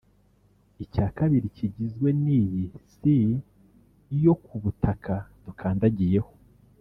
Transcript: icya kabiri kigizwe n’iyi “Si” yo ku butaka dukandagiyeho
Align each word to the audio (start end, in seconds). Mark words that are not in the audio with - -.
icya 0.83 1.07
kabiri 1.17 1.47
kigizwe 1.55 2.09
n’iyi 2.23 2.63
“Si” 2.93 3.15
yo 4.25 4.33
ku 4.43 4.53
butaka 4.63 5.13
dukandagiyeho 5.45 6.31